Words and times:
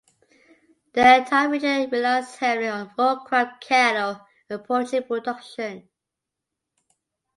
The 0.93 1.17
entire 1.17 1.47
region 1.49 1.87
relies 1.91 2.35
heavily 2.37 2.69
on 2.69 2.91
row-crop, 2.97 3.61
cattle 3.61 4.19
and 4.49 4.63
poultry 4.63 5.01
production. 5.01 5.87